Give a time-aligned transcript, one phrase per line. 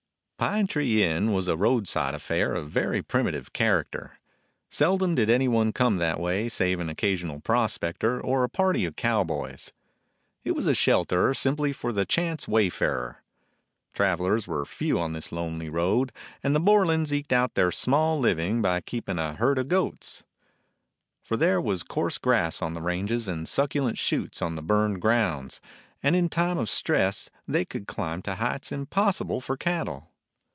[0.51, 3.03] Pine Tree Inn was a roadside affair of 5 DOG HEROES OF MANY LANDS very
[3.03, 4.17] primitive character.
[4.71, 8.83] Seldom did any one come that way save an occasional pros pector or a party
[8.85, 9.71] of cow boys.
[10.43, 13.23] It was a shelter simply for the chance wayfarer.
[13.93, 16.11] Travelers were few on this lonely road,
[16.41, 20.23] and the Borlans eked out their small living by keeping a herd of goats;
[21.21, 25.61] for there was coarse grass on the ranges and succulent shoots on the burned grounds,
[26.01, 30.07] and in time of stress they could climb to heights impossible for cattle.